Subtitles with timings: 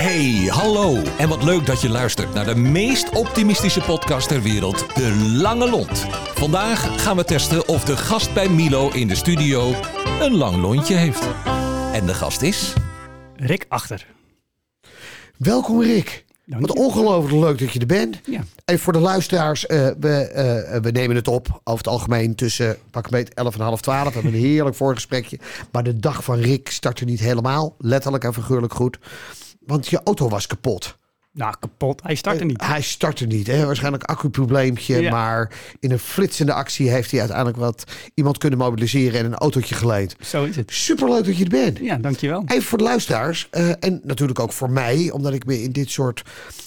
[0.00, 1.02] Hey, hallo.
[1.18, 5.70] En wat leuk dat je luistert naar de meest optimistische podcast ter wereld, De Lange
[5.70, 6.06] Lont.
[6.34, 9.74] Vandaag gaan we testen of de gast bij Milo in de studio
[10.20, 11.28] een lang lontje heeft.
[11.92, 12.72] En de gast is...
[13.36, 14.06] Rick Achter.
[15.36, 16.24] Welkom Rick.
[16.44, 18.20] Dank Wat ongelooflijk leuk dat je er bent.
[18.24, 18.44] Ja.
[18.64, 22.76] Even voor de luisteraars, eh, we, eh, we nemen het op over het algemeen tussen
[22.90, 24.08] pak een beetje 11 en half 12.
[24.08, 25.38] We hebben een heerlijk voorgesprekje.
[25.72, 28.98] Maar de dag van Rick startte niet helemaal, letterlijk en figuurlijk goed.
[29.70, 30.98] Want je auto was kapot.
[31.32, 32.02] Nou, kapot.
[32.02, 32.66] Hij startte niet.
[32.66, 33.66] Hij startte niet, hè?
[33.66, 35.00] waarschijnlijk accuprobleempje.
[35.00, 35.10] Ja.
[35.10, 39.74] Maar in een flitsende actie heeft hij uiteindelijk wat iemand kunnen mobiliseren en een autootje
[39.74, 40.16] geleend.
[40.20, 40.72] Zo is het.
[40.72, 41.78] Superleuk dat je er bent.
[41.78, 42.42] Ja, dankjewel.
[42.46, 45.90] Even voor de luisteraars eh, en natuurlijk ook voor mij, omdat ik me in dit
[45.90, 46.22] soort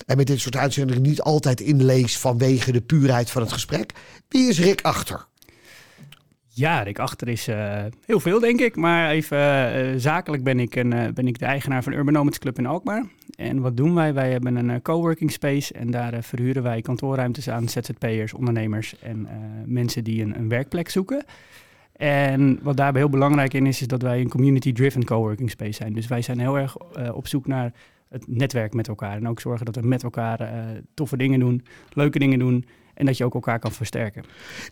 [0.05, 3.91] en met dit soort uitzendingen niet altijd inlees vanwege de puurheid van het gesprek.
[4.27, 5.25] Wie is Rick Achter?
[6.55, 8.75] Ja, Rick Achter is eh, heel veel, denk ik.
[8.75, 12.39] Maar even eh, zakelijk ben ik, een, eh, ben ik de eigenaar van Urban Nomads
[12.39, 13.05] Club in Alkmaar.
[13.35, 14.13] En wat doen wij?
[14.13, 18.99] Wij hebben een eh, coworking space en daar eh, verhuren wij kantoorruimtes aan ZZP'ers, ondernemers
[18.99, 21.25] en eh, mensen die een, een werkplek zoeken.
[21.93, 25.93] En wat daarbij heel belangrijk in is, is dat wij een community-driven coworking space zijn.
[25.93, 27.73] Dus wij zijn heel erg eh, op zoek naar
[28.09, 29.15] het netwerk met elkaar.
[29.15, 30.63] En ook zorgen dat we met elkaar eh,
[30.93, 32.65] toffe dingen doen, leuke dingen doen.
[32.93, 34.23] En dat je ook elkaar kan versterken.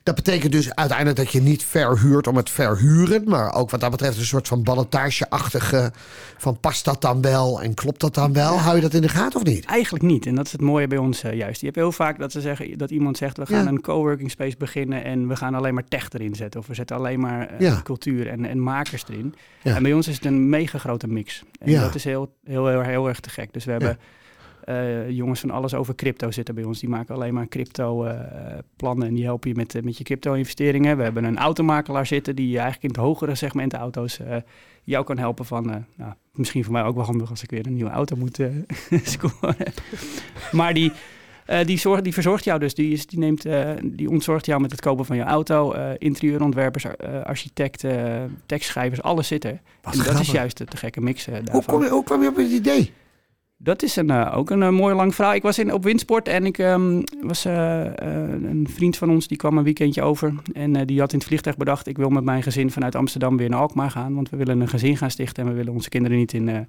[0.04, 3.92] Dat betekent dus uiteindelijk dat je niet verhuurt om het verhuren, maar ook wat dat
[3.92, 5.92] betreft een soort van ballotageachtige
[6.38, 8.58] van past dat dan wel en klopt dat dan wel?
[8.60, 9.66] Hou je dat in de gaten of niet?
[9.66, 10.26] Eigenlijk niet.
[10.26, 11.60] En dat is het mooie bij ons eh, juist.
[11.60, 13.70] Je hebt heel vaak dat ze zeggen dat iemand zegt: we gaan Ja.
[13.70, 16.60] een coworking space beginnen en we gaan alleen maar tech erin zetten.
[16.60, 17.82] Of we zetten alleen maar eh, Ja.
[17.84, 19.36] cultuur en, en makers erin.
[19.64, 21.44] En bij ons is het een mega grote mix.
[21.60, 21.82] En Ja.
[21.82, 23.54] dat is heel, heel, heel, heel erg te gek.
[23.54, 24.00] Dus we hebben
[24.64, 26.80] eh, jongens van alles over crypto zitten bij ons.
[26.80, 28.20] Die maken alleen maar crypto eh,
[28.76, 30.98] plannen en die helpen je met, eh, met je crypto investeringen.
[30.98, 34.20] We hebben een automakelaar zitten die eigenlijk in het hogere segment auto's
[34.84, 37.74] jou kan helpen van, nou, misschien voor mij ook wel handig als ik weer een
[37.74, 38.40] nieuwe auto moet
[39.14, 39.56] scoren.
[40.52, 40.92] maar die,
[41.66, 43.46] die, zorgt, die verzorgt jou dus, die, is, die, neemt,
[43.84, 45.74] die ontzorgt jou met het kopen van je auto.
[45.98, 46.86] interieurontwerpers,
[47.24, 49.62] architecten, tekstschrijvers, alles zit er.
[49.82, 51.76] Wat en dat is juist de, de gekke mix eh, Hoe, daarvan.
[51.76, 52.94] kom je, hoe kwam je op het idee?
[53.64, 55.34] Dat is een, eh, ook een eh, mooi lang verhaal.
[55.34, 59.38] Ik was in, op Windsport en ik ehm, was eh, een vriend van ons die
[59.38, 60.34] kwam een weekendje over.
[60.54, 63.50] En die had in het vliegtuig bedacht: ik wil met mijn gezin vanuit Amsterdam weer
[63.50, 64.16] naar Alkmaar gaan.
[64.16, 66.60] Want we willen een gezin gaan stichten en we willen onze kinderen niet in eh,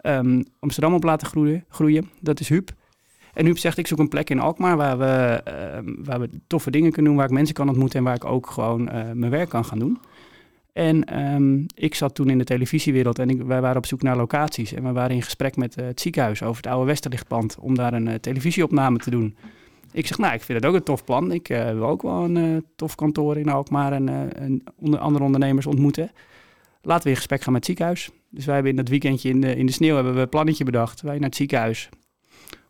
[0.00, 2.10] ehm, Amsterdam op laten groeien, groeien.
[2.20, 2.70] Dat is Huub.
[3.34, 6.70] En Huub zegt: ik zoek een plek in Alkmaar waar we, ehm, waar we toffe
[6.70, 8.84] dingen kunnen doen, waar ik mensen kan ontmoeten en waar ik ook gewoon
[9.14, 9.98] mijn werk kan gaan doen.
[10.74, 14.16] En ehm, ik zat toen in de televisiewereld en ik, wij waren op zoek naar
[14.16, 14.72] locaties.
[14.72, 17.92] En we waren in gesprek met eh, het ziekenhuis over het oude Westerlichtpand om daar
[17.92, 19.36] een eh, televisieopname te doen.
[19.92, 21.32] Ik zeg, nou, ik vind het ook een tof plan.
[21.32, 25.66] Ik eh, wil ook wel een tof kantoor in Alkmaar en, en onder andere ondernemers
[25.66, 26.10] ontmoeten.
[26.82, 28.10] Laten we in gesprek gaan met het ziekenhuis.
[28.30, 30.64] Dus wij hebben in dat weekendje in de, in de sneeuw hebben we een plannetje
[30.64, 31.00] bedacht.
[31.00, 31.88] Wij naar het ziekenhuis.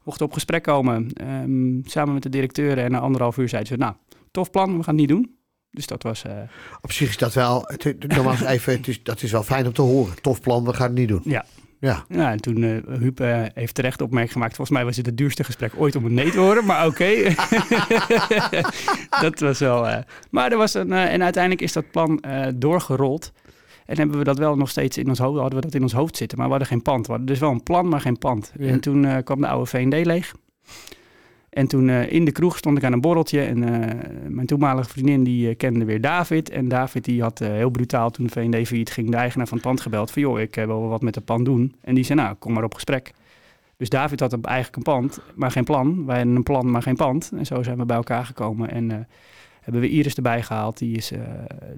[0.02, 2.78] Mochten op gesprek komen, ehm, samen met de directeur.
[2.78, 3.94] En na anderhalf uur zeiden ze, nou,
[4.30, 5.36] tof plan, we gaan het niet doen.
[5.74, 6.32] Dus dat was, eh,
[6.80, 9.82] Op zich is dat wel, nogmaals even, het is, dat is wel fijn om te
[9.82, 10.22] horen.
[10.22, 11.20] Tof plan, we gaan het niet doen.
[11.24, 11.44] ja,
[11.80, 12.04] Ja.
[12.08, 14.56] Ja, en toen uh, Huub eh, heeft terecht opmerking gemaakt.
[14.56, 17.34] Volgens mij was het het duurste gesprek ooit om een nee te horen, maar oké.
[19.24, 20.04] dat was wel.
[20.30, 20.92] maar er was een.
[20.92, 22.24] en uiteindelijk is dat plan
[22.54, 23.32] doorgerold.
[23.86, 25.92] En hebben we dat wel nog steeds in ons hoofd, hadden we dat in ons
[25.92, 26.38] hoofd zitten.
[26.38, 27.06] Maar we hadden geen pand.
[27.06, 28.52] We hadden dus wel een plan, maar geen pand.
[28.58, 28.66] Ja.
[28.66, 30.34] En toen kwam de oude V&D leeg.
[31.54, 33.40] En toen eh, in de kroeg stond ik aan een borreltje.
[33.40, 33.94] En eh,
[34.28, 36.50] mijn toenmalige vriendin die eh, kende weer David.
[36.50, 39.80] En David die had heel brutaal toen V&D failliet ging de eigenaar van het pand
[39.80, 40.10] gebeld.
[40.10, 41.74] Van joh, ik wil wat met het pand doen.
[41.80, 43.12] En die zei nou, kom maar op gesprek.
[43.76, 46.06] Dus David had eigenlijk een pand, maar geen plan.
[46.06, 47.32] Wij hadden een plan, maar geen pand.
[47.36, 48.70] En zo zijn we bij elkaar gekomen.
[48.70, 49.08] En
[49.60, 50.78] hebben we Iris erbij gehaald.
[50.78, 51.12] Die is,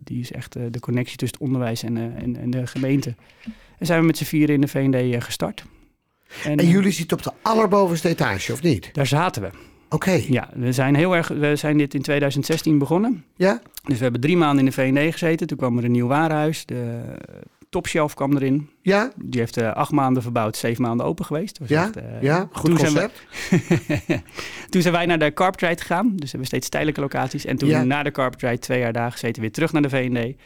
[0.04, 3.14] die is echt de connectie tussen het onderwijs en, en, en de gemeente.
[3.78, 5.64] En zijn we met z'n vieren in de eh, gestart.
[6.44, 8.88] En eh, jullie zitten op de allerbovenste etage, of niet?
[8.92, 9.48] Daar zaten we.
[9.88, 10.20] Oké.
[10.28, 11.28] Ja, we zijn heel erg.
[11.28, 13.24] We zijn dit in 2016 begonnen.
[13.36, 13.60] Ja?
[13.84, 15.46] Dus we hebben drie maanden in de V&D gezeten.
[15.46, 16.66] Toen kwam er een nieuw warenhuis.
[16.66, 17.00] De
[17.70, 18.68] Topshelf kwam erin.
[18.82, 19.12] Ja?
[19.24, 21.58] Die heeft eh, acht maanden verbouwd, zeven maanden open geweest.
[21.58, 21.82] Was Ja?
[21.84, 22.48] echt, eh, Ja?
[22.52, 23.10] Goed toen zijn we-
[23.50, 24.22] concept.
[24.70, 26.06] toen zijn wij naar de Carpetride gegaan.
[26.16, 27.44] Dus hebben we steeds tijdelijke locaties.
[27.44, 27.84] En toen Ja.
[27.84, 30.36] na de Carpetride, twee jaar daar gezeten, weer terug naar de V&D.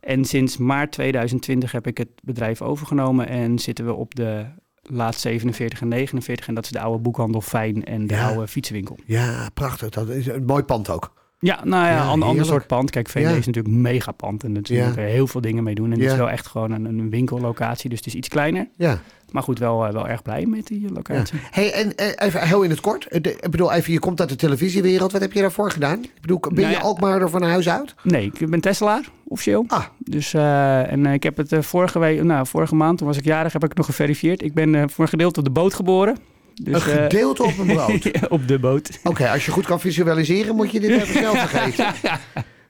[0.00, 3.28] En sinds maart 2020 heb ik het bedrijf overgenomen.
[3.28, 4.44] En zitten we op de
[4.92, 6.46] laat 47 en 49.
[6.48, 8.28] En dat is de oude boekhandel Fijn en de Ja.
[8.28, 8.98] oude fietsenwinkel.
[9.06, 9.88] Ja, prachtig.
[9.90, 11.12] Dat is een mooi pand ook.
[11.42, 12.90] Ja, nou ja, Ja, een ander soort pand.
[12.90, 13.28] Kijk, VD Ja.
[13.28, 14.44] is natuurlijk een mega pand.
[14.44, 14.94] En natuurlijk Ja.
[14.94, 15.84] kun je heel veel dingen mee doen.
[15.84, 16.10] En het Ja.
[16.10, 17.88] is wel echt gewoon een, een winkellocatie.
[17.90, 18.68] Dus het is iets kleiner.
[18.76, 19.00] Ja.
[19.30, 20.88] Maar goed, wel, eh, wel erg blij met die ja.
[20.92, 21.38] locatie.
[21.50, 23.06] Hey, en eh, even heel in het kort.
[23.06, 25.12] Eh, Ik bedoel, even, je komt uit de televisiewereld.
[25.12, 26.02] Wat heb je daarvoor gedaan?
[26.02, 26.82] Ik bedoel, ben Nou je ja.
[26.82, 27.94] ook maar er van huis uit?
[28.02, 29.64] Nee, ik ben Tesselaar, officieel.
[29.68, 29.84] Ah.
[29.98, 33.16] Dus, eh, en eh, ik heb het eh, vorige, week, nou, vorige maand, toen was
[33.16, 34.42] ik jarig, heb ik het nog geverifieerd.
[34.42, 36.16] Ik ben eh, voor een gedeelte op de boot geboren.
[36.64, 38.28] Dus, een eh, gedeelte op een brood.
[38.28, 38.90] op de boot.
[39.04, 41.84] Oké, als je goed kan visualiseren, moet je dit even zelf vergeten.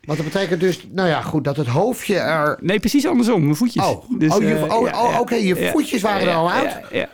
[0.05, 2.59] Want dat betekent dus, nou ja, goed, dat het hoofdje er...
[2.61, 3.85] Nee, precies andersom, mijn voetjes.
[3.87, 6.71] Oh, Dus, oh, je- eh, oh, ja, oh, oké, je voetjes waren er al uit?
[6.91, 7.09] Ja, ja.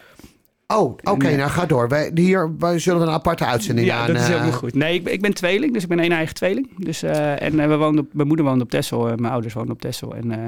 [0.75, 1.89] Oh, oké, En, nou ga door.
[1.89, 4.07] Wij, hier wij zullen we een aparte uitzending Ja, aan...
[4.07, 4.75] dat is eh, helemaal goed.
[4.75, 6.69] Nee, ik, ben- ik ben tweeling, dus ik ben één eigen tweeling.
[6.85, 9.75] Dus, eh, en eh, we woonden op, mijn moeder woonde op Texel, mijn ouders woonden
[9.75, 10.15] op Texel.
[10.15, 10.39] En eh,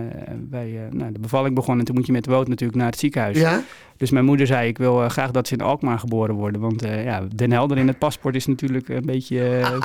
[0.51, 2.91] wij, eh, nou, de bevalling begon en toen moet je met de boot natuurlijk naar
[2.91, 3.39] het ziekenhuis.
[3.39, 3.63] Ja?
[3.97, 6.61] Dus mijn moeder zei, ik wil eh, graag dat ze in Alkmaar geboren worden.
[6.61, 9.59] Want eh, ja, Den Helder in het paspoort is natuurlijk een beetje...
[9.59, 9.81] eh,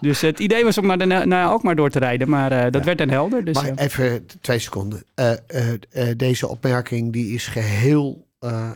[0.00, 2.84] dus het idee was om naar, naar Alkmaar door te rijden, maar eh, dat Ja.
[2.84, 3.44] werd Den Helder.
[3.44, 5.02] Dus, maar eh, even twee seconden.
[5.14, 8.70] Eh, eh, eh, deze opmerking die is geheel eh,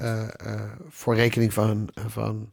[0.00, 2.50] eh, eh, voor rekening van, van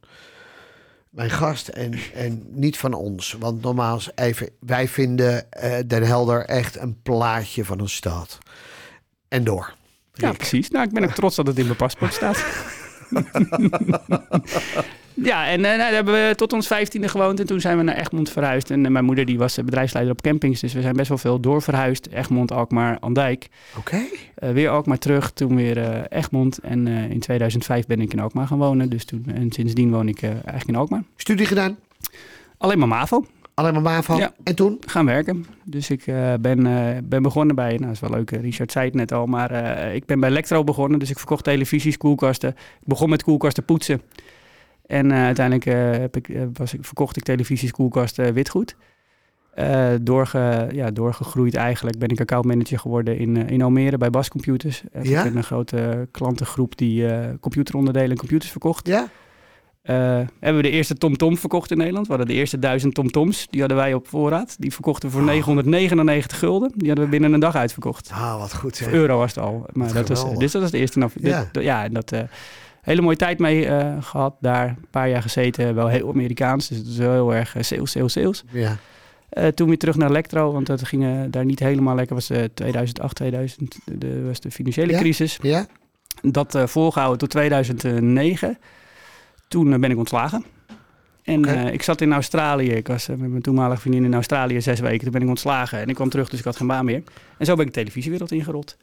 [1.10, 3.36] mijn gast en, en niet van ons.
[3.38, 5.48] Want normaal is even, wij vinden
[5.86, 8.38] Den Helder echt een plaatje van een stad.
[9.28, 9.74] En door.
[10.12, 10.70] Ja, precies.
[10.70, 12.44] Nou, ik ben ook trots dat het in mijn paspoort staat.
[15.30, 17.40] ja, en eh, nou, daar hebben we tot ons vijftiende gewoond.
[17.40, 18.70] En toen zijn we naar Egmond verhuisd.
[18.70, 20.60] En eh, mijn moeder die was eh, bedrijfsleider op campings.
[20.60, 22.06] Dus we zijn best wel veel doorverhuisd.
[22.06, 23.48] Egmond, Alkmaar, Andijk.
[23.78, 23.98] Oké.
[24.34, 26.58] Eh, weer Alkmaar terug, toen weer Egmond.
[26.58, 28.90] En in 2005 ben ik in Alkmaar gaan wonen.
[28.90, 31.02] Dus toen, en sindsdien woon ik eigenlijk in Alkmaar.
[31.16, 31.76] Studie gedaan?
[32.58, 33.26] Alleen maar MAVO,
[33.56, 34.16] Alleen maar?
[34.16, 34.32] Ja.
[34.42, 34.80] En toen?
[34.86, 35.46] gaan werken.
[35.64, 38.72] Dus ik eh, ben, eh, ben begonnen bij, nou dat is wel leuk, eh, Richard
[38.72, 39.52] zei het net al, maar
[39.94, 40.98] ik ben bij Electro begonnen.
[40.98, 42.50] Dus ik verkocht televisies, koelkasten.
[42.50, 44.02] Ik begon met koelkasten poetsen.
[44.86, 45.64] En uiteindelijk
[46.00, 48.76] heb ik, was ik, verkocht ik televisies, koelkasten, witgoed.
[50.00, 54.82] Doorge, ja, doorgegroeid eigenlijk ben ik accountmanager geworden in, in Almere bij Bas Computers.
[55.02, 55.24] Ja?
[55.24, 57.06] ik een grote klantengroep die
[57.40, 58.86] computeronderdelen en computers verkocht.
[58.86, 59.08] Ja?
[59.86, 59.96] Eh,
[60.40, 62.06] hebben we de eerste TomTom verkocht in Nederland.
[62.06, 63.46] We hadden de eerste duizend TomToms.
[63.50, 64.56] Die hadden wij op voorraad.
[64.58, 65.26] Die verkochten voor Oh.
[65.26, 66.72] 999 gulden.
[66.74, 68.10] Die hadden we binnen een dag uitverkocht.
[68.12, 68.92] Ah, wat goed zeg.
[68.92, 69.66] euro was het al.
[69.72, 70.98] Maar dat was, dus dat was de eerste.
[70.98, 71.48] Nou, dit- Ja.
[71.52, 72.20] ja, en dat eh,
[72.82, 74.34] hele mooie tijd mee eh, gehad.
[74.40, 75.74] Daar een paar jaar gezeten.
[75.74, 76.68] Wel heel Amerikaans.
[76.68, 78.44] Dus het is wel heel erg sales, sales, sales.
[78.50, 78.76] Ja.
[79.54, 80.52] Toen weer terug naar Electro.
[80.52, 82.14] Want dat ging daar niet helemaal lekker.
[82.14, 83.78] was eh 2008, 2000.
[83.84, 84.98] De, was de financiële Ja?
[84.98, 85.38] crisis.
[85.42, 85.66] Ja?
[86.22, 88.58] Dat eh, volgehouden tot 2009.
[89.48, 90.44] Toen eh, ben ik ontslagen.
[91.22, 92.70] En eh, ik zat in Australië.
[92.70, 95.02] Ik was eh, met mijn toenmalige vriendin in Australië zes weken.
[95.02, 95.78] Toen ben ik ontslagen.
[95.78, 97.02] En ik kwam terug, dus ik had geen baan meer.
[97.38, 98.76] En zo ben ik de televisiewereld ingerold.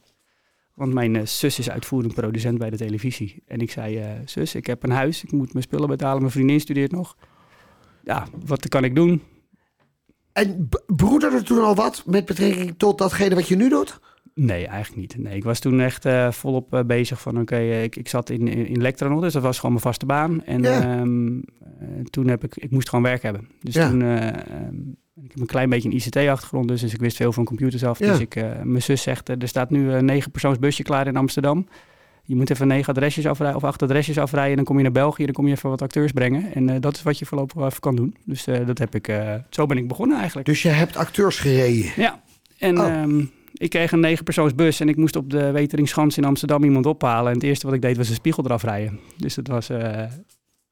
[0.73, 3.43] Want mijn zus is uitvoerend producent bij de televisie.
[3.47, 5.23] En ik zei, zus, ik heb een huis.
[5.23, 6.19] Ik moet mijn spullen betalen.
[6.19, 7.17] Mijn vriendin studeert nog.
[8.03, 9.21] Ja, wat kan ik doen?
[10.31, 13.99] En broederde er toen al wat met betrekking tot datgene wat je nu doet?
[14.35, 15.23] Nee, eigenlijk niet.
[15.23, 18.29] Nee, ik was toen echt eh, volop eh, bezig van, oké, eh, ik, ik zat
[18.29, 20.43] in, in, in Lectra nog, dus dat was gewoon mijn vaste baan.
[20.45, 20.81] En Ja.
[20.81, 23.47] ehm, eh, toen heb ik, ik moest gewoon werk hebben.
[23.61, 23.89] Dus Ja.
[23.89, 24.75] toen, ehm,
[25.23, 27.99] ik heb een klein beetje een ICT-achtergrond, dus, dus ik wist veel van computers af.
[27.99, 28.11] Ja.
[28.11, 31.67] Dus ik, mijn zus zegt, er staat nu een negen persoons busje klaar in Amsterdam.
[32.25, 34.55] Je moet even negen adresjes afrijden of acht adresjes afrijden.
[34.55, 36.53] Dan kom je naar België, dan kom je even wat acteurs brengen.
[36.53, 38.15] En dat is wat je voorlopig wel even kan doen.
[38.25, 39.13] Dus dat heb ik,
[39.49, 40.47] zo ben ik begonnen eigenlijk.
[40.47, 41.91] Dus je hebt acteurs gereden.
[41.95, 42.21] Ja,
[42.57, 42.87] en Oh.
[42.87, 47.27] ehm, ik kreeg een negenpersoonsbus en ik moest op de Weteringschans in Amsterdam iemand ophalen.
[47.27, 48.99] En het eerste wat ik deed was een spiegel eraf rijden.
[49.17, 50.01] Dus dat was, eh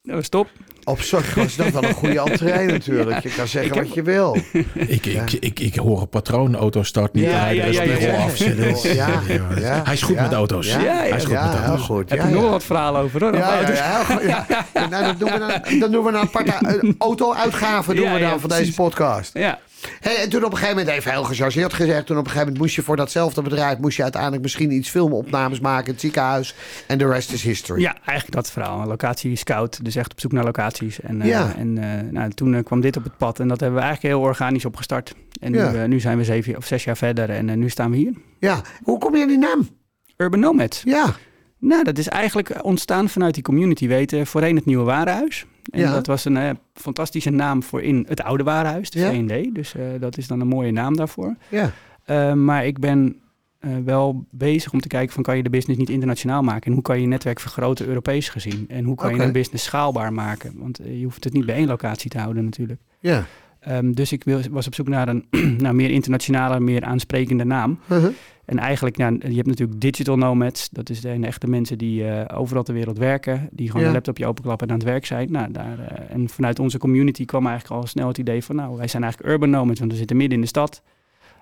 [0.03, 0.47] dat was top.
[0.83, 3.23] Op zich was dat wel een goede entree natuurlijk.
[3.23, 4.37] Je kan zeggen heb- wat je wil.
[4.73, 7.83] Ik, ik, ik, ik hoor een patroon, auto start niet Ja, rijden, ja, de ja,
[7.83, 8.23] ja, spiegel ja.
[8.23, 8.95] afzetten.
[8.95, 9.07] Ja,
[9.59, 10.67] ja, Hij is goed ja, met auto's.
[10.71, 10.97] Ja, Ja, ja.
[11.09, 11.85] Hij is goed ja, met heel auto's.
[11.85, 12.09] goed.
[12.09, 13.35] Heb Ja, je nog wat verhalen over hoor?
[13.35, 14.45] Ja, ja, Dus- ja, heel goed, ja.
[14.73, 18.19] Nou, dan, doen we een, dan doen we een aparte eh, auto-uitgave doen Ja, we
[18.19, 19.33] dan ja, van deze podcast.
[19.37, 19.59] Ja,
[20.01, 22.05] en toen op een gegeven moment, even heel gechargeerd gezegd...
[22.05, 23.77] toen op een gegeven moment moest je voor datzelfde bedrijf...
[23.77, 25.85] moest je uiteindelijk misschien iets filmopnames maken...
[25.85, 26.55] in het ziekenhuis
[26.87, 27.81] en de rest is history.
[27.81, 28.81] ja, eigenlijk dat verhaal.
[28.81, 31.01] Een locatie scout, dus echt op zoek naar locaties.
[31.01, 31.53] En, eh, Ja.
[31.57, 34.15] en eh, nou, toen eh, kwam dit op het pad en dat hebben we eigenlijk
[34.15, 35.13] heel organisch opgestart.
[35.39, 35.87] En nu, Ja.
[35.87, 38.13] nu zijn we zeven of zes jaar verder en nu staan we hier.
[38.39, 39.69] Ja, hoe kom je aan die naam?
[40.17, 40.81] Urban Nomads.
[40.85, 41.15] Ja,
[41.61, 43.87] Nou, dat is eigenlijk ontstaan vanuit die community.
[43.87, 45.45] Weten voorheen het Nieuwe Warenhuis.
[45.71, 45.91] En Ja.
[45.93, 49.11] dat was een eh, fantastische naam voor in het oude warenhuis, de Ja.
[49.11, 49.55] V&D.
[49.55, 51.35] Dus eh, dat is dan een mooie naam daarvoor.
[51.49, 51.71] ja.
[52.05, 53.15] Eh, maar ik ben
[53.59, 56.65] eh, wel bezig om te kijken van kan je de business niet internationaal maken?
[56.67, 58.65] En hoe kan je je netwerk vergroten Europees gezien?
[58.67, 60.53] En hoe kan je een business schaalbaar maken?
[60.55, 62.79] Want eh, je hoeft het niet bij één locatie te houden natuurlijk.
[62.99, 63.25] ja.
[63.59, 65.25] Ehm, dus ik wil, was op zoek naar een
[65.63, 67.79] naar meer internationale, meer aansprekende naam.
[67.91, 68.11] Uh-huh.
[68.51, 70.69] En eigenlijk, nou, je hebt natuurlijk digital nomads.
[70.71, 73.49] Dat is de echte mensen die eh, overal ter wereld werken.
[73.51, 73.87] Die gewoon Ja.
[73.87, 75.31] een laptopje openklappen en aan het werk zijn.
[75.31, 78.55] Nou, daar, eh, en vanuit onze community kwam eigenlijk al snel het idee van...
[78.55, 80.81] nou, wij zijn eigenlijk urban nomads, want we zitten midden in de stad.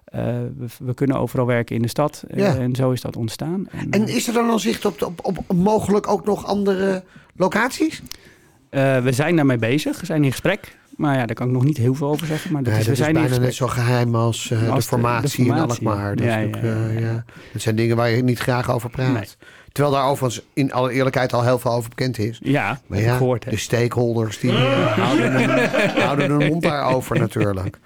[0.05, 0.23] Eh,
[0.57, 2.23] we, we kunnen overal werken in de stad.
[2.35, 2.55] Ja.
[2.55, 3.67] en zo is dat ontstaan.
[3.71, 7.03] En, En is er dan al zicht op, op, op mogelijk ook nog andere
[7.35, 8.01] locaties?
[8.69, 10.77] we zijn daarmee bezig, we zijn in gesprek.
[10.99, 12.51] Maar ja, daar kan ik nog niet heel veel over zeggen.
[12.51, 14.83] Maar dat Nee, is, dat we zijn in bijna net zo geheim als, eh, Als
[14.83, 15.87] de, formatie de in formatie.
[15.87, 16.15] Alkmaar.
[16.15, 17.23] Dat, Ja, eh, ja, ja.
[17.53, 19.13] dat zijn dingen waar je niet graag over praat.
[19.13, 19.23] Nee.
[19.71, 22.39] Terwijl daar overigens in alle eerlijkheid al heel veel over bekend is.
[22.43, 23.49] Ja, Maar ja, gehoord.
[23.49, 25.69] de stakeholders die eh, houden, hun,
[26.01, 27.79] houden hun mond daarover natuurlijk.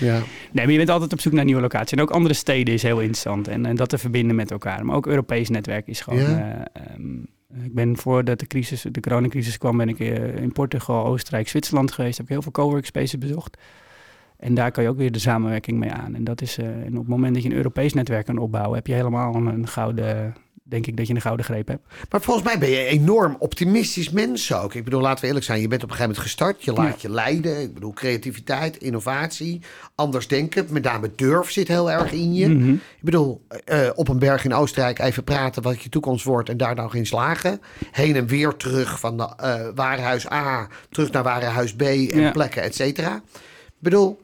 [0.00, 0.12] Ja.
[0.52, 1.92] Nee, maar je bent altijd op zoek naar nieuwe locaties.
[1.92, 3.48] En ook andere steden is heel interessant.
[3.48, 4.84] En, en dat te verbinden met elkaar.
[4.84, 6.20] Maar ook Europees netwerk is gewoon...
[6.20, 6.26] Ja.
[6.72, 7.02] eh, ehm,
[7.64, 11.92] ik ben voordat de, crisis, de coronacrisis kwam, ben ik eh, in Portugal, Oostenrijk, Zwitserland
[11.92, 12.16] geweest.
[12.16, 13.58] Heb ik heel veel cowork spaces bezocht.
[14.36, 16.14] En daar kan je ook weer de samenwerking mee aan.
[16.14, 18.74] En dat is, eh, en op het moment dat je een Europees netwerk kan opbouwen,
[18.74, 20.34] heb je helemaal een gouden,
[20.72, 21.82] denk ik dat je een gouden greep hebt.
[22.10, 24.74] Maar volgens mij ben je een enorm optimistisch mens ook.
[24.74, 25.60] Ik bedoel, laten we eerlijk zijn.
[25.60, 26.64] Je bent op een gegeven moment gestart.
[26.64, 27.60] Je laat je leiden.
[27.60, 29.60] Ik bedoel, creativiteit, innovatie,
[29.94, 30.66] anders denken.
[30.70, 32.48] Met name durf zit heel erg in je.
[32.48, 32.72] Mhm.
[32.72, 36.56] Ik bedoel, eh, op een berg in Oostenrijk even praten wat je toekomst wordt en
[36.56, 37.60] daar nou in slagen.
[37.90, 42.30] Heen en weer terug van de, eh, warenhuis A terug naar warenhuis B en Ja.
[42.30, 43.14] plekken, et cetera.
[43.66, 44.21] Ik bedoel,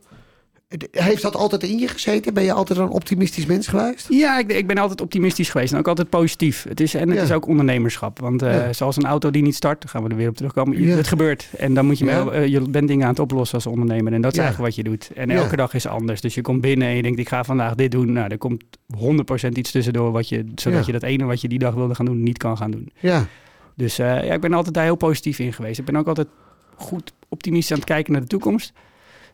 [0.90, 2.34] heeft dat altijd in je gezeten?
[2.34, 4.06] Ben je altijd een optimistisch mens geweest?
[4.08, 6.64] Ja, ik, ik ben altijd optimistisch geweest en ook altijd positief.
[6.68, 7.22] Het is, en het Ja.
[7.24, 8.18] is ook ondernemerschap.
[8.18, 8.72] Want eh, Ja.
[8.72, 10.82] zoals een auto die niet start, dan gaan we er weer op terugkomen.
[10.82, 10.96] Ja.
[10.96, 11.48] Het gebeurt.
[11.56, 14.12] En dan moet je wel, eh, je bent dingen aan het oplossen als ondernemer.
[14.12, 15.10] En dat is eigenlijk wat je doet.
[15.14, 16.20] En elke dag is anders.
[16.20, 18.12] Dus je komt binnen en je denkt, ik ga vandaag dit doen.
[18.12, 18.64] Nou, er komt
[18.96, 22.06] 100% iets tussendoor, wat je, zodat je dat ene wat je die dag wilde gaan
[22.06, 22.92] doen, niet kan gaan doen.
[23.00, 23.26] Ja.
[23.76, 25.78] Dus eh, ja, ik ben altijd daar heel positief in geweest.
[25.78, 26.28] Ik ben ook altijd
[26.76, 28.72] goed optimistisch aan het kijken naar de toekomst.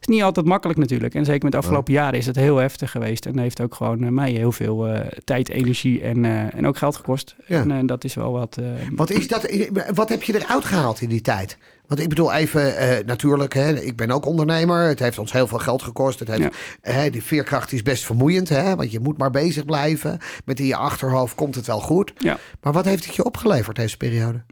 [0.05, 1.15] Is niet altijd makkelijk natuurlijk.
[1.15, 3.27] En zeker met de afgelopen jaren is het heel heftig geweest.
[3.27, 6.77] En heeft ook gewoon eh, mij heel veel eh, tijd, energie en, eh, en ook
[6.77, 7.37] geld gekost.
[7.47, 7.67] Ja.
[7.67, 8.59] En dat is wel wat...
[8.91, 9.51] Wat, is dat,
[9.95, 11.59] wat heb je eruit gehaald in die tijd?
[11.87, 12.75] Want ik bedoel even,
[13.07, 14.89] natuurlijk, hè, ik ben ook ondernemer.
[14.89, 16.19] Het heeft ons heel veel geld gekost.
[16.19, 16.51] Het heeft, Ja.
[16.81, 18.49] hè, die veerkracht is best vermoeiend.
[18.49, 20.19] Hè, want je moet maar bezig blijven.
[20.45, 22.13] Met in je achterhoofd komt het wel goed.
[22.19, 22.39] Ja.
[22.61, 24.43] Maar wat heeft het je opgeleverd deze periode?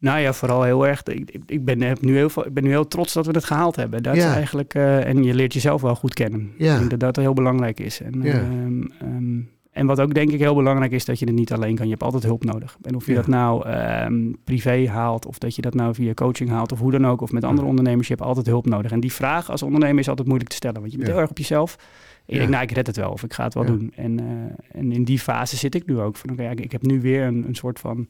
[0.00, 1.02] Nou ja, vooral heel erg.
[1.02, 3.44] Ik, ik- ben, heb nu heel veel, ik ben nu heel trots dat we het
[3.44, 4.02] gehaald hebben.
[4.02, 4.28] Dat Ja.
[4.28, 6.52] is eigenlijk, eh, en je leert jezelf wel goed kennen.
[6.58, 6.72] Ja.
[6.72, 8.00] Ik denk dat dat heel belangrijk is.
[8.00, 8.32] En, Ja.
[8.32, 9.40] ehm, ehm,
[9.70, 11.84] en wat ook denk ik heel belangrijk is, dat je het niet alleen kan.
[11.84, 12.76] Je hebt altijd hulp nodig.
[12.82, 13.16] En of je Ja.
[13.18, 16.90] dat nou ehm, privé haalt, of dat je dat nou via coaching haalt, of hoe
[16.90, 18.90] dan ook, of met andere ondernemers, je hebt altijd hulp nodig.
[18.92, 21.30] En die vraag als ondernemer is altijd moeilijk te stellen, want je bent heel erg
[21.30, 21.76] op jezelf.
[21.78, 23.92] En je denkt, nou, ik red het wel, of ik ga het wel doen.
[23.96, 26.16] En, eh, en in die fase zit ik nu ook.
[26.16, 28.06] Van, oké, ik, ik heb nu weer een, een soort van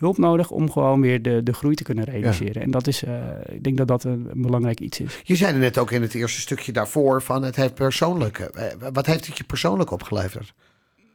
[0.00, 2.62] hulp nodig om gewoon weer de, de groei te kunnen realiseren.
[2.62, 3.14] En dat is, eh,
[3.52, 5.20] ik denk dat dat een, een belangrijk iets is.
[5.22, 8.38] Je zei er net ook in het eerste stukje daarvoor van het heeft persoonlijk.
[8.38, 10.52] eh, Wat heeft het je persoonlijk opgeleverd?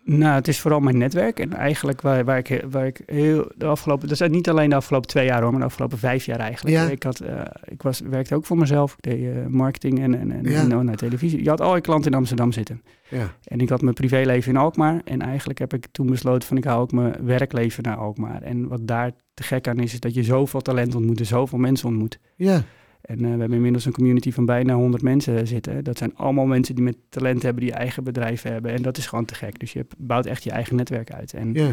[0.07, 1.39] Nou, het is vooral mijn netwerk.
[1.39, 4.07] En eigenlijk waar, waar, ik, waar ik heel de afgelopen...
[4.07, 6.75] Dat zijn niet alleen de afgelopen twee jaar hoor, maar de afgelopen vijf jaar eigenlijk.
[6.75, 6.87] Ja.
[6.89, 8.95] Ik, had, eh, ik was, werkte ook voor mezelf.
[8.97, 10.61] Ik deed eh, marketing en, en, en, Ja.
[10.69, 11.43] en, naar televisie.
[11.43, 12.81] Je had al je klanten in Amsterdam zitten.
[13.09, 13.33] Ja.
[13.43, 15.01] En ik had mijn privéleven in Alkmaar.
[15.03, 18.41] En eigenlijk heb ik toen besloten van ik hou ook mijn werkleven naar Alkmaar.
[18.41, 21.59] En wat daar te gek aan is, is dat je zoveel talent ontmoet en zoveel
[21.59, 22.19] mensen ontmoet.
[22.35, 22.63] Ja.
[23.05, 25.83] En eh, we hebben inmiddels een community van bijna 100 mensen zitten.
[25.83, 28.71] Dat zijn allemaal mensen die met talent hebben, die eigen bedrijven hebben.
[28.71, 29.59] En dat is gewoon te gek.
[29.59, 31.33] Dus je bouwt echt je eigen netwerk uit.
[31.33, 31.69] En ja.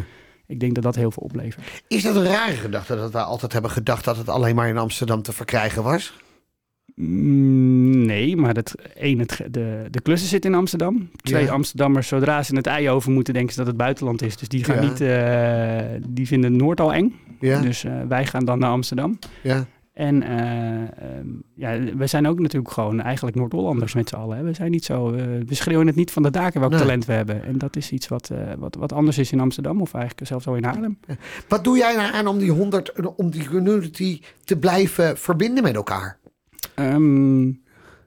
[0.46, 1.82] ik denk dat dat heel veel oplevert.
[1.88, 4.78] Is dat een rare gedachte dat we altijd hebben gedacht dat het alleen maar in
[4.78, 6.12] Amsterdam te verkrijgen was?
[6.94, 11.10] Mm, nee, maar het, één, het, de, de klussen zitten in Amsterdam.
[11.22, 11.52] Twee, Ja.
[11.52, 14.36] Amsterdammers, zodra ze het ei over moeten, denken ze dat het buitenland is.
[14.36, 14.88] Dus die gaan Ja.
[14.88, 17.14] niet, eh, die vinden Noord al eng.
[17.40, 17.60] Ja.
[17.60, 19.18] Dus eh, wij gaan dan naar Amsterdam.
[19.42, 19.66] Ja.
[19.92, 24.36] En ehm, ja, we zijn ook natuurlijk gewoon eigenlijk Noord-Hollanders met z'n allen.
[24.36, 24.42] Hè.
[24.42, 26.80] We zijn niet zo, eh, we schreeuwen het niet van de daken welk Nee.
[26.80, 27.44] talent we hebben.
[27.44, 30.46] En dat is iets wat, eh, wat, wat anders is in Amsterdam of eigenlijk zelfs
[30.46, 30.98] al in Haarlem.
[31.48, 35.74] Wat doe jij nou aan om die 100, om die community te blijven verbinden met
[35.74, 36.18] elkaar?
[36.74, 37.44] Ehm,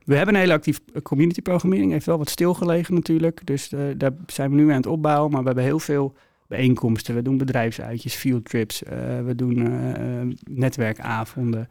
[0.05, 1.91] we hebben een hele actief community programmering.
[1.91, 3.41] Heeft wel wat stilgelegen natuurlijk.
[3.43, 5.31] Dus daar zijn we nu aan het opbouwen.
[5.31, 6.15] Maar we hebben heel veel
[6.47, 7.15] bijeenkomsten.
[7.15, 8.83] We doen bedrijfsuitjes, field trips.
[8.83, 9.89] eh, we doen eh,
[10.21, 11.69] eh, netwerkavonden.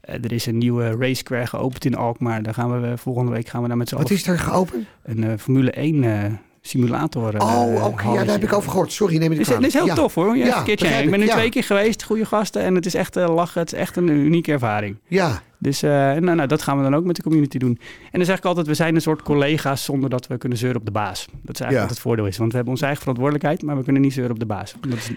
[0.00, 2.42] Er is een nieuwe race square geopend in Alkmaar.
[2.42, 4.86] Daar gaan we volgende week gaan we daar met z'n Wat is er geopend?
[5.02, 7.34] een Formule 1 eh, simulator.
[7.42, 8.08] oh, oké.
[8.08, 8.92] ja, daar heb ik over gehoord.
[8.92, 9.86] Sorry, neem me Het niet is, het is heel.
[9.86, 9.94] Ja.
[9.94, 10.36] tof hoor.
[10.36, 11.04] Ja, Ja, een keertje begrijp heen.
[11.04, 11.36] ik ben nu ik, ja.
[11.36, 12.62] twee keer geweest, goede gasten.
[12.62, 13.60] En het is echt eh, lachen.
[13.60, 14.96] Het is echt een unieke ervaring.
[15.06, 17.78] Ja, Dus eh, nou, nou, dat gaan we dan ook met de community doen.
[18.04, 20.78] En dan zeg ik altijd, we zijn een soort collega's zonder dat we kunnen zeuren
[20.80, 21.24] op de baas.
[21.42, 21.80] Dat is eigenlijk Ja.
[21.80, 22.36] wat het voordeel is.
[22.36, 24.74] Want we hebben onze eigen verantwoordelijkheid, maar we kunnen niet zeuren op de baas.
[24.88, 25.10] Dat is,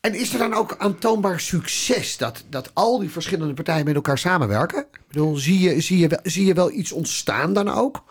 [0.00, 4.18] En is er dan ook aantoonbaar succes dat, dat al die verschillende partijen met elkaar
[4.18, 4.78] samenwerken?
[4.80, 8.04] Ik bedoel, zie je, zie, je wel, zie je wel iets ontstaan dan ook?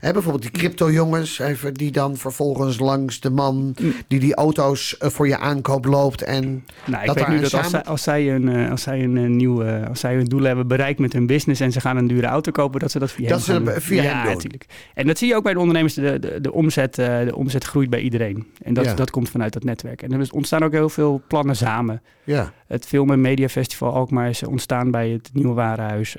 [0.00, 3.74] Hè, bijvoorbeeld die crypto-jongens, even, die dan vervolgens langs de man
[4.08, 6.22] die die auto's eh, voor je aankoop loopt.
[6.22, 8.82] En Nou, ik dat weet daar nu dat als samen- zij, als zij een, als
[8.82, 11.80] zij een eh, eh, als zij hun doel hebben bereikt met hun business en ze
[11.80, 14.26] gaan een dure auto kopen, dat ze dat via Dat hem ze via ja, hem
[14.26, 14.66] natuurlijk.
[14.94, 15.94] En dat zie je ook bij de ondernemers.
[15.94, 18.46] De, de, de, omzet, de omzet groeit bij iedereen.
[18.62, 18.94] En dat, Ja.
[18.94, 20.02] dat komt vanuit dat netwerk.
[20.02, 22.02] En er ontstaan ook heel veel plannen samen.
[22.24, 26.16] ja, Het Film- en Mediafestival Alkmaar is ontstaan bij het Nieuwe Warenhuis.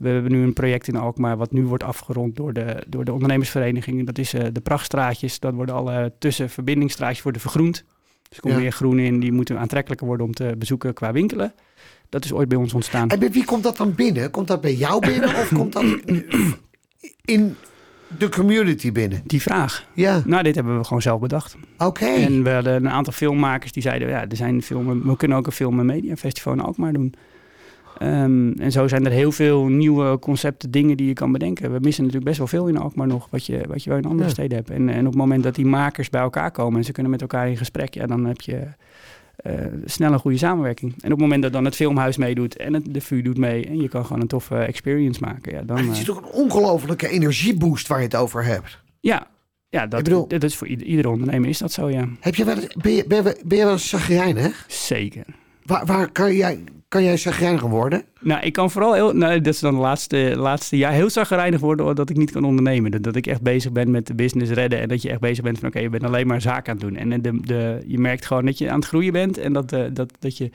[0.00, 3.12] We hebben nu een project in Alkmaar wat nu wordt afgerond door de, door de
[3.12, 4.06] ondernemersvereniging.
[4.06, 5.38] Dat is eh, de prachtstraatjes.
[5.40, 7.84] Dan worden alle tussenverbindingsstraatjes worden vergroend.
[8.28, 8.60] Dus er komt Ja.
[8.60, 9.20] meer groen in.
[9.20, 11.52] Die moeten aantrekkelijker worden om te bezoeken qua winkelen.
[12.08, 13.08] Dat is ooit bij ons ontstaan.
[13.08, 14.30] En bij wie komt dat dan binnen?
[14.30, 15.84] Komt dat bij jou binnen of komt dat
[17.24, 17.56] in
[18.18, 19.22] de community binnen?
[19.26, 19.86] Die vraag.
[19.94, 21.56] Ja, Nou, dit hebben we gewoon zelf bedacht.
[21.78, 22.04] oké.
[22.06, 24.08] En we hadden een aantal filmmakers die zeiden...
[24.08, 27.14] ja, er zijn filmen, we kunnen ook een film- en mediafestival in Alkmaar doen.
[28.00, 31.72] Ehm, en zo zijn er heel veel nieuwe concepten, dingen die je kan bedenken.
[31.72, 34.04] We missen natuurlijk best wel veel in Alkmaar nog, wat je, wat je wel in
[34.04, 34.30] andere Ja.
[34.34, 34.70] steden hebt.
[34.70, 37.20] En, en op het moment dat die makers bij elkaar komen en ze kunnen met
[37.20, 37.94] elkaar in gesprek...
[37.94, 38.66] ja, dan heb je
[39.36, 39.52] eh,
[39.84, 40.92] snel een goede samenwerking.
[40.92, 43.66] En op het moment dat dan het filmhuis meedoet en het, de VU doet mee...
[43.66, 45.76] en je kan gewoon een toffe experience maken, ja, dan...
[45.76, 48.78] Het eh, is toch een ongelofelijke energieboost waar je het over hebt.
[49.00, 49.26] ja,
[49.68, 52.08] ja dat, bedoel- dat is voor ieder, iedere ondernemer is dat zo, ja.
[52.20, 54.64] Heb je wel ben, je, ben, je, ben je wel eens chagrijnig?
[54.68, 55.24] Zeker.
[55.64, 58.04] Waar, waar kan jij, kan jij chagrijnig worden?
[58.20, 61.60] Nou, ik kan vooral heel, nou, dat is dan de laatste, laatste jaar heel zagrijnig
[61.60, 62.90] worden dat ik niet kan ondernemen.
[62.90, 65.44] Dat, dat ik echt bezig ben met de business redden en dat je echt bezig
[65.44, 66.96] bent van oké, je bent alleen maar zaken aan het doen.
[66.96, 69.84] En de, de, je merkt gewoon dat je aan het groeien bent en dat, eh,
[69.92, 70.50] dat, dat je,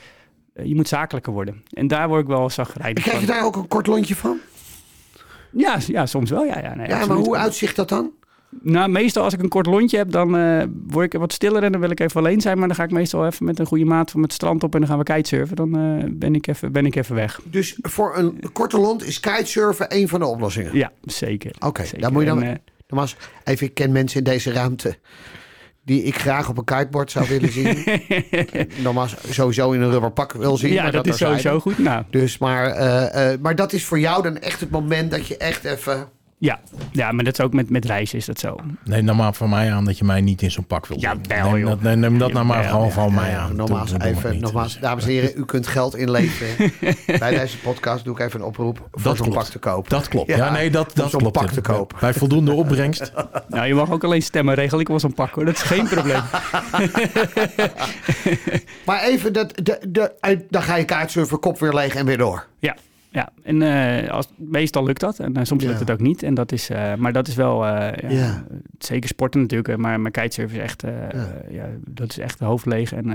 [0.54, 1.64] eh, je moet zakelijker worden.
[1.74, 4.38] En daar word ik wel zagrijnig Krijg je daar ook een kort lontje van?
[5.52, 6.60] Ja, ja, soms wel, ja.
[6.60, 8.12] ja, nee, Ja, maar hoe uitzicht dat dan?
[8.62, 11.72] Nou, meestal als ik een kort lontje heb, dan eh, word ik wat stiller en
[11.72, 12.58] dan wil ik even alleen zijn.
[12.58, 14.80] Maar dan ga ik meestal even met een goede maat van het strand op en
[14.80, 15.56] dan gaan we kitesurfen.
[15.56, 17.40] Dan eh, ben, ik even, ben ik even weg.
[17.44, 20.78] Dus voor een korte lont is kitesurfen een van de oplossingen.
[20.78, 21.56] Ja, zeker.
[21.60, 22.02] Oké, Zeker.
[22.02, 22.44] daar moet je dan...
[22.44, 23.04] En, eh,
[23.44, 24.98] even, ik ken mensen in deze ruimte
[25.84, 27.84] die ik graag op een kiteboard zou willen zien.
[28.84, 30.74] Nogmaals, sowieso in een rubberpak wil zien.
[30.74, 31.78] ja, maar dat, is sowieso goed.
[31.78, 32.70] Nou, Dus, maar,
[33.42, 36.08] maar dat is voor jou dan echt het moment dat je echt even...
[36.38, 36.60] ja.
[36.92, 38.56] ja, maar dat is ook met, met reizen is dat zo.
[38.84, 41.16] Neem dan maar van mij aan dat je mij niet in zo'n pak wil Ja,
[41.28, 43.56] wel, neem, dat, neem, neem dat nou maar gewoon ja, van mij Ja, aan.
[43.56, 44.42] nogmaals, Doe- even, niet.
[44.42, 46.72] nogmaals, dames en heren, u kunt geld inleveren.
[47.20, 49.42] Bij deze podcast doe ik even een oproep voor Dat zo'n klopt.
[49.42, 49.90] pak te kopen.
[49.90, 50.28] Dat klopt.
[50.30, 51.38] Ja, Ja, nee, dat, dat zo'n klopt.
[51.38, 51.98] pak te kopen.
[52.00, 53.12] Bij voldoende opbrengst.
[53.48, 54.82] Nou, je mag ook alleen stemmen regelen.
[54.82, 56.22] Ik was een pak hoor, dat is geen probleem.
[58.86, 60.14] Maar even, dat, de, de,
[60.50, 62.48] dan ga je kaartsurfen, kop weer leeg en weer door.
[62.60, 62.76] Ja,
[63.16, 63.30] ja.
[63.44, 65.20] en eh, als, meestal lukt dat.
[65.20, 65.80] En eh, soms lukt Ja.
[65.80, 66.24] het ook niet.
[66.24, 68.46] En dat is, eh, maar dat is wel, ja, Ja.
[68.80, 69.78] zeker sporten natuurlijk.
[69.78, 71.44] Maar, maar kitesurfen is echt, Ja.
[71.50, 72.94] ja, dat is echt hoofd leeg.
[72.94, 73.10] En,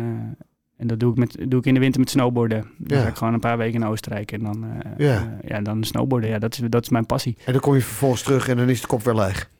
[0.77, 2.67] en dat doe ik, met, doe ik in de winter met snowboarden.
[2.79, 3.03] Dan Ja.
[3.03, 4.33] ga ik gewoon een paar weken naar Oostenrijk.
[4.33, 4.65] En dan,
[4.97, 5.39] Ja.
[5.47, 6.31] ja, dan snowboarden.
[6.31, 7.37] Ja, dat is, dat is mijn passie.
[7.45, 9.51] En dan kom je vervolgens terug en dan is de kop weer leeg.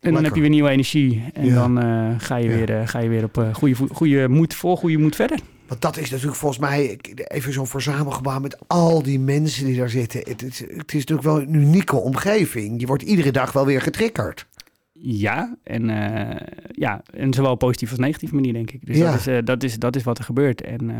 [0.00, 1.24] En dan heb je weer nieuwe energie.
[1.32, 1.54] En Ja.
[1.54, 1.76] dan
[2.20, 2.56] ga, je Ja.
[2.66, 5.38] weer, ga je weer op goede, goede moed, vol goede moed verder.
[5.74, 9.90] Want dat is natuurlijk volgens mij even zo'n verzamelgebouw met al die mensen die daar
[9.90, 10.20] zitten.
[10.20, 12.80] Het is, het is natuurlijk wel een unieke omgeving.
[12.80, 14.46] Je wordt iedere dag wel weer getriggerd.
[14.92, 18.86] Ja, en, eh, ja, en zowel positief als negatief manier, denk ik.
[18.86, 19.10] Dus Ja.
[19.10, 20.60] dat, is, eh, dat, is, dat is wat er gebeurt.
[20.60, 20.96] En, eh,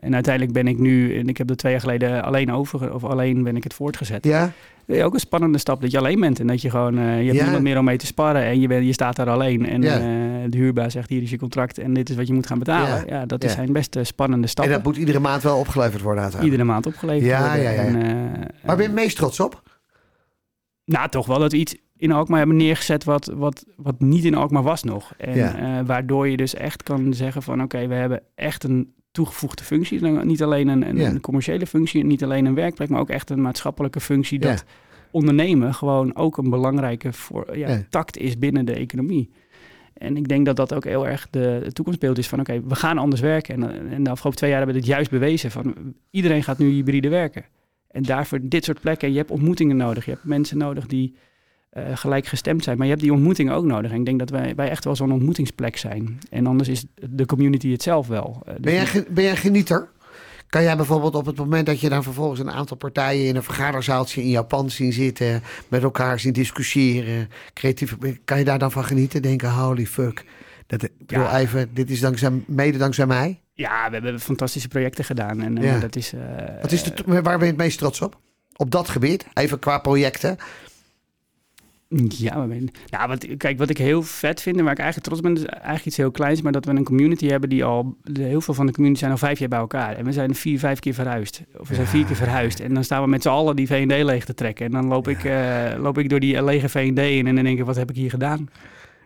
[0.00, 3.04] en uiteindelijk ben ik nu, en ik heb dat twee jaar geleden alleen over, of
[3.04, 4.24] alleen ben ik het voortgezet.
[4.24, 4.52] Ja?
[4.90, 7.36] Ook een spannende stap dat je alleen bent en dat je gewoon, eh, je hebt
[7.36, 7.42] Ja.
[7.42, 9.66] niemand meer om mee te sparren en je, bent, je staat daar alleen.
[9.66, 9.94] En Ja.
[9.94, 10.00] eh,
[10.50, 12.88] de huurbaar zegt hier is je contract en dit is wat je moet gaan betalen.
[13.06, 13.16] Ja.
[13.18, 13.48] Ja, dat Ja.
[13.48, 14.74] zijn best eh, spannende En stappen.
[14.74, 16.60] dat moet iedere maand wel opgeleverd worden uiteindelijk.
[16.60, 17.62] Iedere maand opgeleverd Ja, worden.
[17.62, 17.82] ja, ja.
[17.82, 19.62] En, Waar ben je meest trots op?
[20.84, 24.34] Nou, toch wel dat we iets in Alkmaar hebben neergezet wat, wat, wat niet in
[24.34, 25.12] Alkmaar was nog.
[25.16, 30.00] En waardoor je dus echt kan zeggen van oké, we hebben echt een toegevoegde functie.
[30.00, 33.42] Dan Niet alleen een, een, commerciële functie, niet alleen een werkplek, maar ook echt een
[33.42, 34.38] maatschappelijke functie.
[34.38, 34.64] Dat
[35.10, 39.30] ondernemen gewoon ook een belangrijke voor, ja, tact is binnen de economie.
[39.94, 42.98] En ik denk dat dat ook heel erg de, toekomstbeeld is van oké, we gaan
[42.98, 43.62] anders werken.
[43.62, 46.70] En, en de afgelopen twee jaar hebben we dit juist bewezen van iedereen gaat nu
[46.70, 47.44] hybride werken.
[47.90, 50.04] En daarvoor dit soort plekken, je hebt ontmoetingen nodig.
[50.04, 51.16] Je hebt mensen nodig die
[51.70, 52.76] eh, gelijk gestemd zijn.
[52.76, 53.90] Maar je hebt die ontmoetingen ook nodig.
[53.90, 56.18] En ik denk dat wij, wij echt wel zo'n ontmoetingsplek zijn.
[56.30, 58.42] En anders is de community het zelf wel.
[58.46, 59.88] Eh, dus Ben jij, ben jij genieter?
[60.48, 63.42] Kan jij bijvoorbeeld op het moment dat je dan vervolgens een aantal partijen in een
[63.42, 68.84] vergaderzaaltje in Japan zien zitten, met elkaar zien discussiëren, creatief, kan je daar dan van
[68.84, 69.22] genieten?
[69.22, 70.24] Denken, holy fuck.
[70.66, 71.38] Dat, ik bedoel, Ja.
[71.38, 73.40] even, dit is dankzij, mede dankzij mij.
[73.54, 75.42] Ja, we hebben fantastische projecten gedaan.
[75.42, 75.78] En Ja.
[75.78, 76.12] dat is...
[76.12, 76.20] eh,
[76.62, 78.18] Wat is de, waar ben je het meest trots op?
[78.56, 80.36] Op dat gebied, even qua projecten.
[81.96, 85.08] Ja, maar ben- nou, wat, kijk, wat ik heel vet vind en waar ik eigenlijk
[85.08, 87.96] trots ben, is eigenlijk iets heel kleins, maar dat we een community hebben die al,
[88.12, 89.96] heel veel van de community zijn al vijf jaar bij elkaar.
[89.96, 91.42] En we zijn vier, vijf keer verhuisd.
[91.58, 92.60] Of we zijn vier keer verhuisd.
[92.60, 94.66] En dan staan we met z'n allen die V&D leeg te trekken.
[94.66, 97.58] En dan loop, ik, eh, loop ik door die lege V&D in en dan denk
[97.58, 98.48] ik, wat heb ik hier gedaan?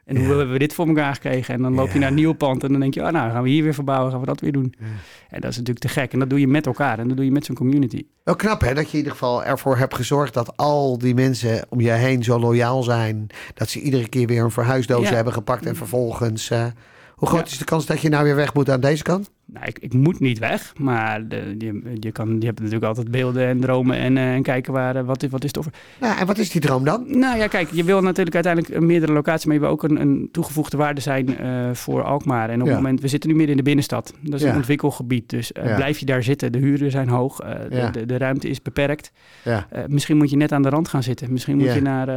[0.05, 0.29] En hoe Ja.
[0.37, 1.55] hebben we dit voor elkaar gekregen?
[1.55, 1.99] En dan loop je Ja.
[1.99, 4.11] naar een nieuw pand en dan denk je, oh, nou gaan we hier weer verbouwen,
[4.11, 4.75] gaan we dat weer doen.
[5.31, 6.13] En dat is natuurlijk te gek.
[6.13, 8.03] En dat doe je met elkaar en dat doe je met zo'n community.
[8.25, 11.67] Wel knap hè, dat je in ieder geval ervoor hebt gezorgd dat al die mensen
[11.69, 13.27] om je heen zo loyaal zijn.
[13.55, 16.51] Dat ze iedere keer weer een verhuisdoos hebben gepakt en vervolgens...
[16.51, 16.67] eh,
[17.15, 19.31] hoe groot is de kans dat je nou weer weg moet aan deze kant?
[19.47, 23.11] Nou, ik, ik moet niet weg, maar de, je, je, kan, je hebt natuurlijk altijd
[23.11, 25.67] beelden en dromen en, eh, en kijken waar, eh, wat, is, wat is tof.
[26.01, 27.05] Nou, en wat is die droom dan?
[27.19, 30.01] Nou ja, kijk, je wil natuurlijk uiteindelijk een meerdere locaties, maar je wil ook een,
[30.01, 32.51] een toegevoegde waarde zijn eh, voor Alkmaar.
[32.51, 32.73] En op Ja.
[32.73, 34.15] het moment, we zitten nu midden in de binnenstad.
[34.21, 34.51] Dat is Ja.
[34.51, 35.75] een ontwikkelgebied, dus Ja.
[35.77, 36.53] blijf je daar zitten.
[36.53, 37.91] De huren zijn hoog, Ja.
[37.91, 39.13] de, de, de ruimte is beperkt.
[39.45, 39.67] Ja.
[39.87, 41.33] Misschien moet je net aan de rand gaan zitten.
[41.33, 41.75] Misschien moet Ja.
[41.75, 42.09] je naar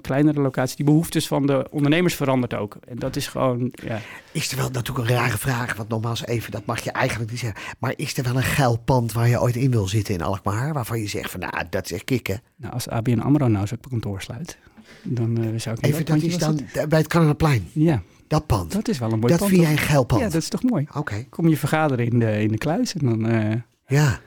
[0.00, 0.76] kleinere locaties.
[0.76, 2.76] Die behoeftes van de ondernemers verandert ook.
[2.88, 3.98] En dat is gewoon, ja.
[4.32, 7.40] Is er wel natuurlijk een rare vraag, want nogmaals even, dat mag je eigenlijk niet
[7.40, 7.60] zeggen.
[7.78, 10.72] Maar is er wel een geil pand waar je ooit in wil zitten in Alkmaar?
[10.72, 12.42] Waarvan je zegt van, nou, dat is echt kicken.
[12.56, 14.58] Nou, als ABN AMRO nou zijn kantoor sluit,
[15.02, 17.68] dan eh, zou ik niet Even, dat het is dan willen bij het zitten.
[17.72, 18.72] Ja, Dat pand.
[18.72, 19.50] dat is wel een mooi Dat pand.
[19.50, 20.20] vind jij een geil pand?
[20.20, 20.86] Ja, dat is toch mooi.
[20.94, 23.26] Oké, Kom je vergaderen in de, in de kluis en dan...
[23.28, 24.20] eh ja.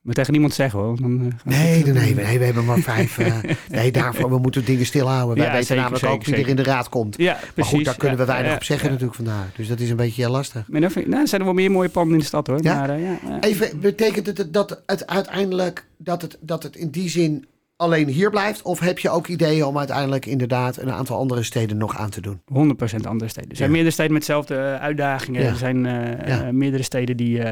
[0.00, 0.96] Maar tegen niemand zeggen hoor.
[1.00, 3.18] Dan, eh, Nee, nee, nee, nee, we hebben maar vijf.
[3.18, 3.34] eh,
[3.68, 5.36] nee, daarvoor we moeten dingen stilhouden.
[5.36, 7.16] Wij Ja, weten zeker, namelijk ook zeker, wie er in de raad komt.
[7.18, 7.72] Ja, Maar precies.
[7.74, 9.46] goed, daar kunnen we weinig op zeggen natuurlijk vandaag.
[9.56, 10.64] Dus dat is een beetje lastig.
[10.68, 12.58] Maar dan vind ik- nou, zijn er wel meer mooie panden in de stad hoor.
[12.62, 12.74] Ja?
[12.74, 16.90] Maar, eh, ja, eh, Even, betekent het dat het uiteindelijk dat het, dat het in
[16.90, 17.46] die zin
[17.80, 18.62] alleen hier blijft?
[18.62, 22.20] Of heb je ook ideeën om uiteindelijk inderdaad een aantal andere steden nog aan te
[22.20, 22.40] doen?
[22.44, 23.50] 100% andere steden.
[23.50, 23.74] Er zijn Ja.
[23.74, 25.42] meerdere steden met dezelfde eh, uitdagingen.
[25.42, 25.48] Ja.
[25.48, 26.42] Er zijn eh, Ja.
[26.44, 27.42] eh, meerdere steden die,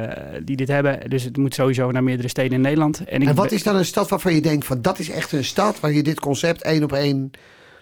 [0.44, 1.10] die dit hebben.
[1.10, 3.04] Dus het moet sowieso naar meerdere steden in Nederland.
[3.04, 5.32] En, ik En wat is dan een stad waarvan je denkt van dat is echt
[5.32, 7.30] een stad waar je dit concept één op één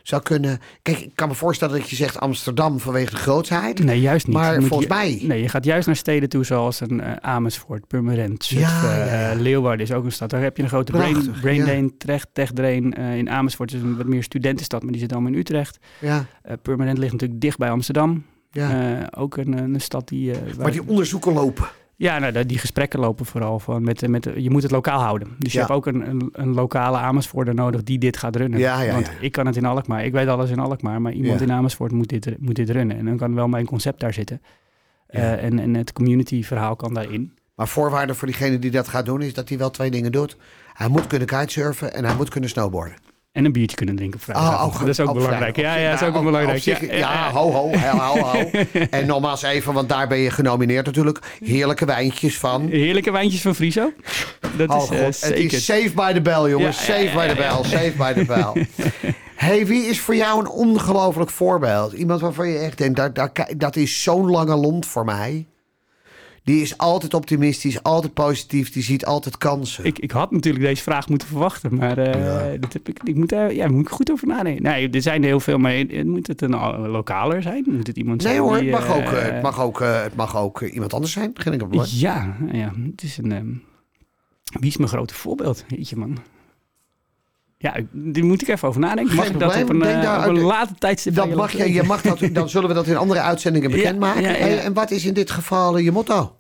[0.09, 0.59] zou kunnen...
[0.83, 3.85] Kijk, ik kan me voorstellen dat je zegt Amsterdam vanwege de grootsheid.
[3.85, 4.37] Nee, juist niet.
[4.37, 7.87] Maar volgens je- mij- Nee, je gaat juist naar steden toe zoals een eh, Amersfoort,
[7.87, 9.31] Purmerend, Zutphen, Ja, ja, ja.
[9.33, 10.31] eh, Leeuwarden is ook een stad.
[10.31, 12.95] Daar heb je een grote Prachtig, brain, brain Trecht, Tech drain.
[12.95, 15.79] Eh, in Amersfoort is een wat meer studentenstad, maar die zit allemaal in Utrecht.
[16.01, 16.27] Ja,
[16.63, 18.25] Purmerend ligt natuurlijk dicht bij Amsterdam.
[18.51, 19.09] ja.
[19.17, 20.33] Ook een, een stad die...
[20.33, 21.67] waar- maar die onderzoeken lopen.
[21.99, 25.29] Ja, nou, die- gesprekken lopen vooral van met, met, je moet het lokaal houden.
[25.39, 25.65] Dus je Ja.
[25.65, 28.59] hebt ook een, een, een lokale Amersfoorter nodig die dit gaat runnen.
[28.61, 31.41] Ja, ja, Want ik kan het in Alkmaar, ik weet alles in Alkmaar, maar iemand
[31.41, 32.97] in Amersfoort moet dit, moet dit runnen.
[32.97, 34.43] En dan kan wel mijn concept daar zitten.
[35.07, 37.33] Eh, en, en het community verhaal kan daarin.
[37.55, 40.37] Maar voorwaarde voor diegene die dat gaat doen is dat hij wel twee dingen doet.
[40.73, 42.97] Hij moet kunnen kitesurfen en hij moet kunnen snowboarden.
[43.37, 44.65] En een biertje kunnen drinken vrijdag.
[44.67, 45.55] Oh, dat is ook belangrijk.
[45.55, 45.75] vrijdag.
[45.75, 46.63] Ja, ja, dat is ook Nou, belangrijk.
[46.63, 48.51] zich- Ja, ja, ja, ho, ho, ho, ho, ho.
[48.91, 51.19] En nogmaals even, want daar ben je genomineerd natuurlijk.
[51.45, 52.69] Heerlijke wijntjes van.
[52.69, 53.93] Heerlijke wijntjes van Friso.
[54.57, 55.57] Dat Oh is eh, het zeker.
[55.57, 56.85] is safe by the bell, jongens.
[56.85, 58.67] Safe by the bell, safe by the bell.
[59.47, 61.93] hey, wie is voor jou een ongelooflijk voorbeeld?
[61.93, 65.47] Iemand waarvan je echt denkt, dat, dat, dat is zo'n lange lont voor mij.
[66.47, 69.85] Die is altijd optimistisch, altijd positief, die ziet altijd kansen.
[69.85, 72.57] Ik, ik had natuurlijk deze vraag moeten verwachten, maar Ja.
[72.57, 74.63] dat heb ik, ik moet daar ja, moet ik goed over nadenken.
[74.63, 76.51] Nee, er zijn er heel veel, maar moet het een
[76.89, 77.65] lokaler zijn?
[77.67, 80.03] Moet het iemand nee zijn hoor, die, het mag, ook, eh, het mag ook, eh,
[80.03, 81.31] het mag ook iemand anders zijn.
[81.35, 81.91] Geen enkel probleem.
[81.95, 83.33] Ja, ja, het is een...
[83.33, 83.53] ehm,
[84.61, 85.65] wie is mijn grote voorbeeld?
[85.69, 86.19] Jeetje man.
[87.59, 89.15] Ja, die moet ik even over nadenken.
[89.15, 91.53] Mag Geen ik dat op een, denk eh, daar- op een later tijdstip Dat mag
[91.53, 94.23] je, je mag dat, dan zullen we dat in andere uitzendingen Ja, bekendmaken.
[94.23, 94.37] ja, ja.
[94.37, 96.37] Hey, en wat is in dit geval eh, je motto?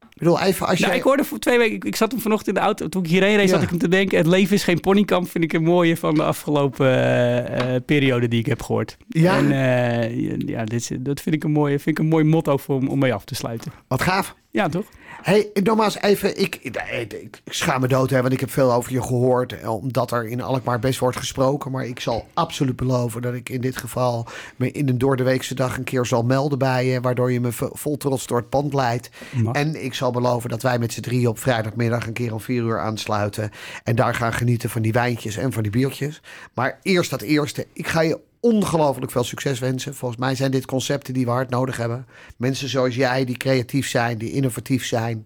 [0.00, 0.98] Ik bedoel, even als Nou, jij...
[1.00, 3.08] ik hoorde voor twee weken, ik, ik zat hem vanochtend in de auto, toen ik
[3.10, 3.54] hierheen reed, Ja.
[3.54, 6.14] zat ik hem te denken, het leven is geen ponykamp, vind ik een mooie van
[6.14, 8.96] de afgelopen eh, eh, periode die ik heb gehoord.
[9.08, 9.36] Ja?
[9.36, 12.56] En eh, ja, dit, is- dat vind ik een mooie, vind ik een mooi motto
[12.56, 13.72] voor, om- om mee af te sluiten.
[13.88, 14.34] Wat gaaf.
[14.50, 14.84] Ja, toch?
[15.22, 16.76] Hey, nogmaals even, ik, ik,
[17.12, 20.26] ik schaam me dood, hè, want ik heb veel over je gehoord, eh, omdat er
[20.28, 21.70] in Alkmaar best wordt gesproken.
[21.70, 25.22] Maar ik zal absoluut beloven dat ik in dit geval me in een door de
[25.22, 28.38] weekse dag een keer zal melden bij je, waardoor je me vo- vol trots door
[28.38, 29.10] het pand leidt.
[29.34, 29.54] Mag.
[29.54, 32.62] En ik zal beloven dat wij met z'n drieën op vrijdagmiddag een keer om vier
[32.62, 33.50] uur aansluiten.
[33.84, 36.20] En daar gaan genieten van die wijntjes en van die biertjes.
[36.54, 37.66] Maar eerst dat eerste.
[37.72, 39.94] Ik ga je ongelooflijk veel succes wensen.
[39.94, 42.06] Volgens mij zijn dit concepten die we hard nodig hebben.
[42.36, 45.24] Mensen zoals jij, die creatief zijn, die innovatief zijn.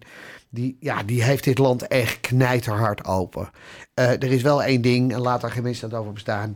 [0.49, 3.49] Die, ja, die heeft dit land echt knijterhard open.
[3.93, 6.53] Eh, er is wel één ding, en laat daar geen misstand over bestaan.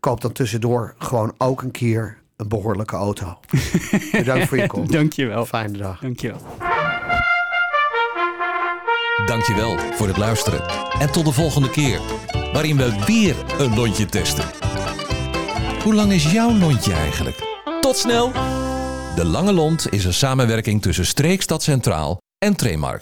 [0.00, 3.38] Koop dan tussendoor gewoon ook een keer een behoorlijke auto.
[4.12, 4.92] Bedankt voor je komst.
[4.92, 5.46] Dankjewel.
[5.46, 6.00] Fijne dag.
[6.00, 6.40] Dankjewel.
[9.26, 10.62] Dankjewel voor het luisteren.
[10.98, 12.00] En tot de volgende keer,
[12.52, 14.71] waarin we weer een lontje testen.
[15.82, 17.36] Hoe lang is jouw lontje eigenlijk?
[17.80, 18.32] Tot snel!
[19.16, 23.00] De Lange Lont is een samenwerking tussen Streekstad Centraal en Tremark.